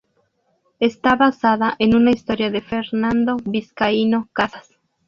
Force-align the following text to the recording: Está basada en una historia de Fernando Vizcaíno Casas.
Está 0.79 1.15
basada 1.15 1.75
en 1.77 1.93
una 1.93 2.09
historia 2.09 2.49
de 2.49 2.61
Fernando 2.63 3.37
Vizcaíno 3.45 4.29
Casas. 4.33 4.67